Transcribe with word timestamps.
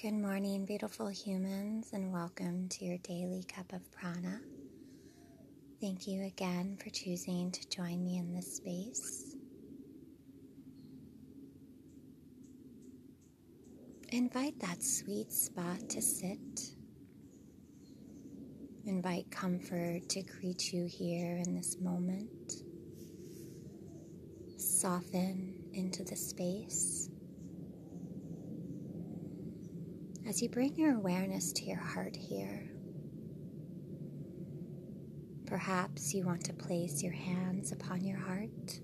Good 0.00 0.14
morning, 0.14 0.64
beautiful 0.64 1.08
humans, 1.08 1.88
and 1.92 2.12
welcome 2.12 2.68
to 2.68 2.84
your 2.84 2.98
daily 2.98 3.44
cup 3.52 3.72
of 3.72 3.80
prana. 3.90 4.38
Thank 5.80 6.06
you 6.06 6.22
again 6.24 6.78
for 6.80 6.88
choosing 6.90 7.50
to 7.50 7.68
join 7.68 8.04
me 8.04 8.18
in 8.18 8.32
this 8.32 8.58
space. 8.58 9.34
Invite 14.10 14.60
that 14.60 14.84
sweet 14.84 15.32
spot 15.32 15.88
to 15.88 16.00
sit. 16.00 16.76
Invite 18.86 19.28
comfort 19.32 20.08
to 20.10 20.22
greet 20.22 20.72
you 20.72 20.86
here 20.86 21.42
in 21.44 21.56
this 21.56 21.76
moment. 21.80 22.52
Soften 24.58 25.54
into 25.72 26.04
the 26.04 26.14
space. 26.14 27.10
As 30.28 30.42
you 30.42 30.48
bring 30.50 30.76
your 30.76 30.94
awareness 30.94 31.52
to 31.52 31.64
your 31.64 31.80
heart 31.80 32.14
here. 32.14 32.68
Perhaps 35.46 36.12
you 36.12 36.26
want 36.26 36.44
to 36.44 36.52
place 36.52 37.02
your 37.02 37.14
hands 37.14 37.72
upon 37.72 38.04
your 38.04 38.18
heart 38.18 38.80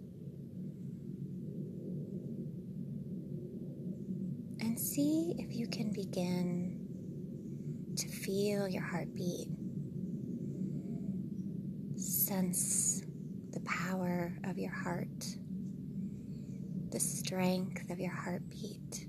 and 4.61 4.81
see 4.81 5.35
if 5.37 5.55
you 5.55 5.67
can 5.67 5.93
begin 5.93 6.81
to 7.95 8.09
feel 8.09 8.67
your 8.67 8.83
heartbeat. 8.83 9.49
Sense 11.99 13.03
the 13.53 13.61
power 13.61 14.35
of 14.45 14.57
your 14.57 14.73
heart, 14.73 15.27
the 16.91 17.01
strength 17.01 17.91
of 17.91 18.01
your 18.01 18.15
heartbeat. 18.15 19.09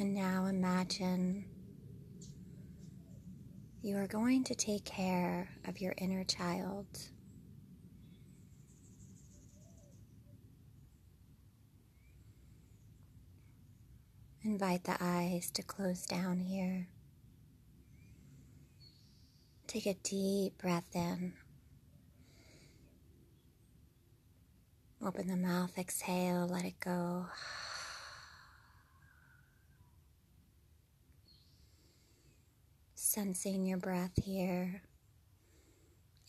And 0.00 0.12
now 0.44 0.50
imagine 0.50 1.44
you 3.82 3.96
are 3.96 4.06
going 4.06 4.44
to 4.44 4.54
take 4.54 4.84
care 4.84 5.48
of 5.66 5.80
your 5.80 5.94
inner 5.98 6.24
child. 6.24 6.86
Invite 14.42 14.84
the 14.84 14.96
eyes 15.00 15.50
to 15.52 15.62
close 15.62 16.04
down 16.04 16.40
here. 16.40 16.88
Take 19.66 19.86
a 19.86 19.94
deep 19.94 20.58
breath 20.58 20.94
in. 20.94 21.32
Open 25.02 25.26
the 25.26 25.36
mouth, 25.36 25.76
exhale, 25.78 26.46
let 26.46 26.64
it 26.64 26.80
go. 26.80 27.26
Sensing 33.14 33.64
your 33.64 33.78
breath 33.78 34.10
here, 34.24 34.82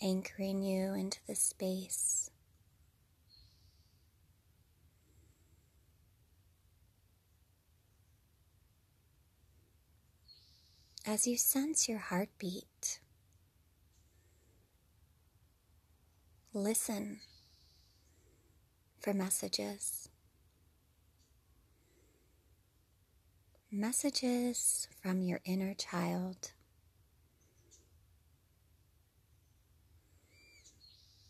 anchoring 0.03 0.61
you 0.61 0.93
into 0.93 1.17
the 1.27 1.33
space. 1.33 2.29
As 11.07 11.25
you 11.25 11.37
sense 11.37 11.89
your 11.89 11.97
heartbeat, 11.97 12.99
listen 16.53 17.19
for 18.99 19.11
messages. 19.11 20.09
Messages 23.71 24.87
from 25.01 25.23
your 25.23 25.39
inner 25.45 25.73
child. 25.73 26.51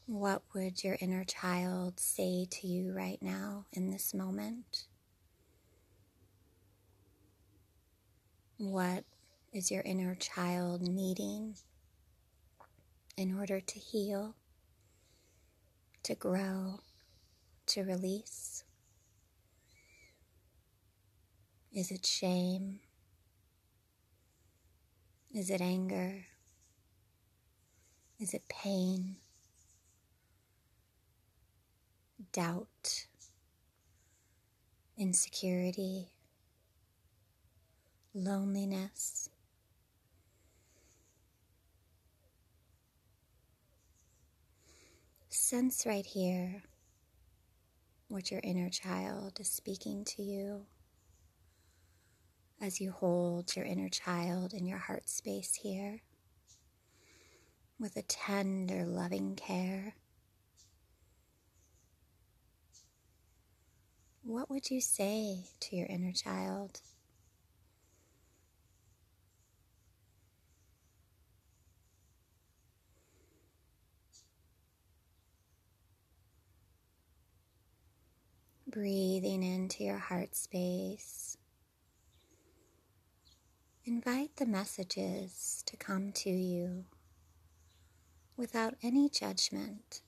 What 0.08 0.44
would 0.54 0.84
your 0.84 0.98
inner 1.02 1.24
child 1.24 2.00
say 2.00 2.46
to 2.52 2.68
you 2.68 2.94
right 2.94 3.18
now 3.24 3.66
in 3.74 3.90
this 3.90 4.14
moment? 4.14 4.86
What 8.58 9.04
is 9.52 9.72
your 9.72 9.82
inner 9.82 10.14
child 10.14 10.84
needing 10.84 11.56
in 13.18 13.36
order 13.36 13.60
to 13.60 13.80
heal, 13.80 14.36
to 16.04 16.14
grow, 16.14 16.82
to 17.66 17.82
release? 17.82 18.64
Is 21.74 21.90
it 21.90 22.06
shame? 22.06 22.80
Is 25.34 25.50
it 25.50 25.62
anger? 25.62 26.28
Is 28.20 28.36
it 28.36 28.44
pain? 28.48 29.16
Doubt, 32.36 33.08
insecurity, 34.98 36.10
loneliness. 38.14 39.30
Sense 45.30 45.86
right 45.86 46.06
here 46.06 46.64
what 48.10 48.30
your 48.30 48.42
inner 48.44 48.70
child 48.70 49.40
is 49.40 49.50
speaking 49.50 50.04
to 50.04 50.22
you 50.22 50.66
as 52.62 52.82
you 52.82 52.92
hold 52.92 53.56
your 53.56 53.64
inner 53.64 53.88
child 53.88 54.54
in 54.54 54.66
your 54.66 54.78
heart 54.78 55.08
space 55.08 55.56
here 55.56 56.02
with 57.80 57.96
a 57.96 58.02
tender, 58.02 58.84
loving 58.84 59.38
care. 59.38 59.96
What 64.26 64.50
would 64.50 64.72
you 64.72 64.82
say 64.82 65.46
to 65.60 65.76
your 65.76 65.86
inner 65.86 66.12
child? 66.12 66.82
Breathing 78.68 79.44
into 79.44 79.84
your 79.84 80.00
heart 80.00 80.36
space. 80.36 81.38
Invite 83.86 84.38
the 84.38 84.48
messages 84.48 85.64
to 85.68 85.78
come 85.78 86.12
to 86.14 86.32
you 86.32 86.86
without 88.36 88.74
any 88.82 89.08
judgment 89.08 90.02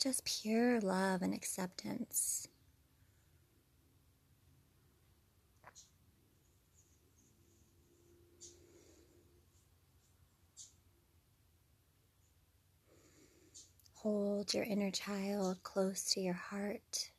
just 0.00 0.24
pure 0.24 0.80
love 0.80 1.22
and 1.22 1.34
acceptance. 1.34 2.48
Hold 13.96 14.54
your 14.54 14.64
inner 14.64 14.90
child 14.90 15.62
close 15.62 16.04
to 16.14 16.20
your 16.20 16.32
heart. 16.32 17.10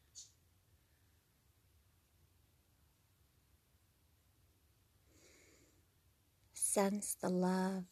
Sense 6.54 7.16
the 7.22 7.30
love. 7.30 7.84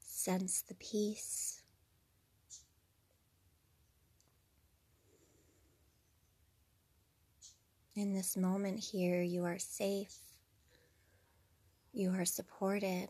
Sense 0.00 0.62
the 0.62 0.74
peace. 0.74 1.57
In 7.98 8.12
this 8.12 8.36
moment 8.36 8.78
here, 8.78 9.20
you 9.22 9.44
are 9.44 9.58
safe. 9.58 10.18
You 11.92 12.12
are 12.12 12.24
supported. 12.24 13.08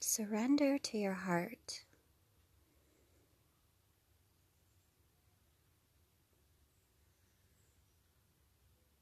Surrender 0.00 0.76
to 0.76 0.98
your 0.98 1.12
heart. 1.12 1.84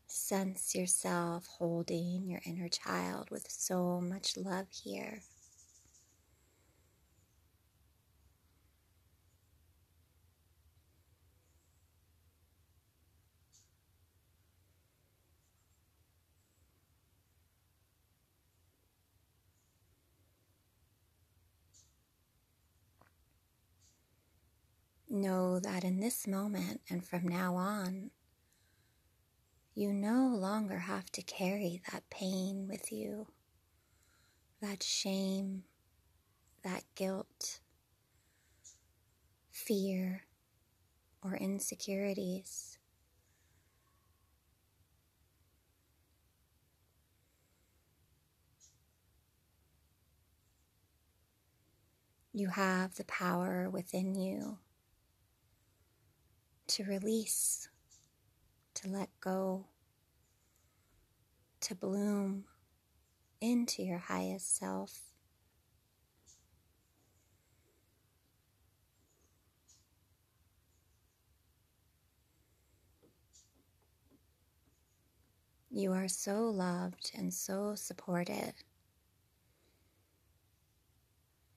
Sense 0.06 0.74
yourself 0.74 1.46
holding 1.46 2.28
your 2.28 2.42
inner 2.44 2.68
child 2.68 3.30
with 3.30 3.50
so 3.50 4.02
much 4.02 4.36
love 4.36 4.66
here. 4.68 5.22
Know 25.12 25.60
that 25.60 25.84
in 25.84 26.00
this 26.00 26.26
moment 26.26 26.80
and 26.88 27.04
from 27.06 27.28
now 27.28 27.54
on, 27.54 28.10
you 29.74 29.92
no 29.92 30.26
longer 30.34 30.78
have 30.78 31.10
to 31.12 31.22
carry 31.22 31.82
that 31.90 32.08
pain 32.10 32.66
with 32.68 32.90
you, 32.90 33.26
that 34.60 34.82
shame, 34.82 35.64
that 36.62 36.84
guilt, 36.94 37.60
fear, 39.50 40.24
or 41.22 41.36
insecurities. 41.36 42.78
You 52.34 52.48
have 52.48 52.94
the 52.94 53.04
power 53.04 53.68
within 53.68 54.14
you 54.14 54.58
to 56.72 56.84
release, 56.84 57.68
to 58.72 58.88
let 58.88 59.10
go, 59.20 59.66
to 61.60 61.74
bloom 61.74 62.44
into 63.42 63.82
your 63.82 63.98
highest 63.98 64.56
self. 64.56 65.00
You 75.70 75.92
are 75.92 76.08
so 76.08 76.48
loved 76.48 77.12
and 77.14 77.34
so 77.34 77.74
supported. 77.74 78.54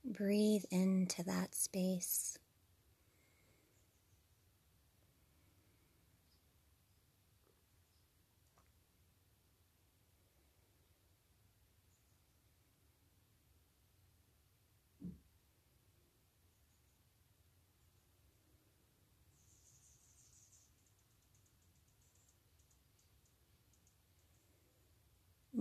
Breathe 0.04 0.64
into 0.70 1.22
that 1.24 1.54
space. 1.54 2.38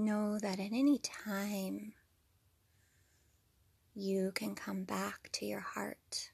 Know 0.06 0.38
that 0.38 0.60
at 0.60 0.72
any 0.72 1.00
time 1.00 1.94
you 3.96 4.31
can 4.36 4.54
come 4.54 4.84
back 4.84 5.30
to 5.31 5.48
your 5.48 5.62
heart. 5.62 6.30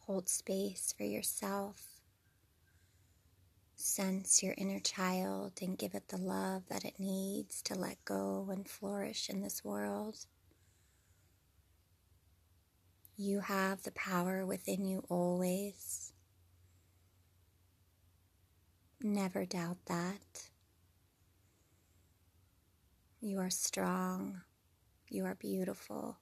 Hold 0.00 0.28
space 0.28 0.92
for 0.94 1.04
yourself. 1.04 2.02
Sense 3.76 4.42
your 4.42 4.52
inner 4.58 4.78
child 4.78 5.52
and 5.62 5.78
give 5.78 5.94
it 5.94 6.08
the 6.08 6.18
love 6.18 6.64
that 6.68 6.84
it 6.84 7.00
needs 7.00 7.62
to 7.62 7.74
let 7.74 8.04
go 8.04 8.46
and 8.52 8.68
flourish 8.68 9.30
in 9.30 9.40
this 9.40 9.64
world. 9.64 10.26
You 13.16 13.40
have 13.40 13.84
the 13.84 13.92
power 13.92 14.44
within 14.44 14.84
you 14.84 15.02
always. 15.08 16.12
Never 19.08 19.46
doubt 19.46 19.76
that. 19.86 20.50
You 23.20 23.38
are 23.38 23.50
strong. 23.50 24.40
You 25.08 25.26
are 25.26 25.36
beautiful. 25.36 26.16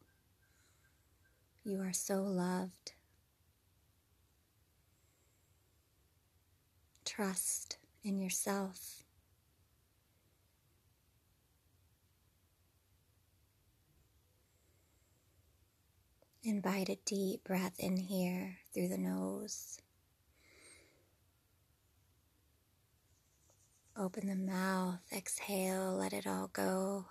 You 1.65 1.81
are 1.81 1.95
so 1.95 2.21
loved. 2.21 2.93
Trust 7.07 7.79
in 8.03 8.19
yourself. 8.19 9.03
Invite 16.43 16.91
a 16.91 16.99
deep 17.07 17.45
breath 17.45 17.77
in 17.79 17.97
here 17.97 18.59
through 18.75 18.89
the 18.89 18.99
nose. 18.99 19.81
Open 24.05 24.27
the 24.27 24.37
mouth, 24.37 25.01
exhale, 25.17 25.97
let 25.97 26.13
it 26.13 26.27
all 26.27 26.51
go. 26.53 27.07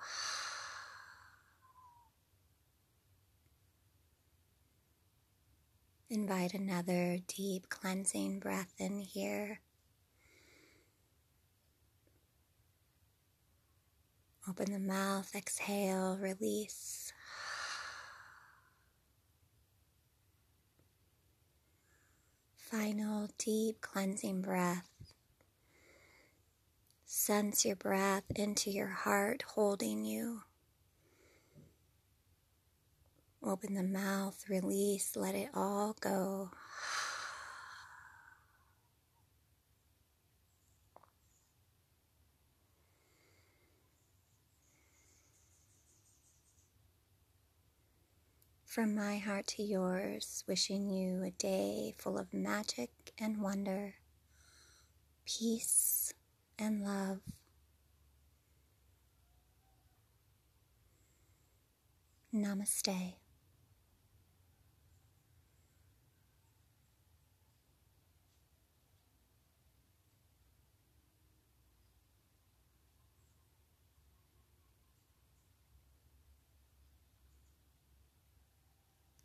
Invite 6.11 6.53
another 6.53 7.17
deep 7.27 7.67
cleansing 7.67 8.37
breath 8.37 8.75
in 8.77 8.99
here. 8.99 9.61
Open 14.47 14.71
the 14.71 14.77
mouth, 14.77 15.33
exhale, 15.33 16.19
release. 16.21 17.11
Final 22.55 23.29
deep 23.39 23.81
cleansing 23.81 24.43
breath. 24.43 24.92
Sense 27.25 27.63
your 27.63 27.77
breath 27.77 28.25
into 28.35 28.69
your 28.69 28.89
heart 28.89 29.45
holding 29.53 30.03
you. 30.03 30.41
Open 33.41 33.75
the 33.75 33.81
mouth, 33.81 34.43
release, 34.49 35.15
let 35.15 35.33
it 35.33 35.47
all 35.53 35.95
go. 36.01 36.51
From 48.65 48.93
my 48.93 49.17
heart 49.17 49.47
to 49.47 49.63
yours, 49.63 50.43
wishing 50.45 50.89
you 50.89 51.23
a 51.23 51.31
day 51.31 51.95
full 51.97 52.17
of 52.17 52.33
magic 52.33 52.91
and 53.17 53.41
wonder, 53.41 53.93
peace 55.25 56.13
and 56.59 56.83
love. 56.83 57.19
Namaste. 62.33 63.22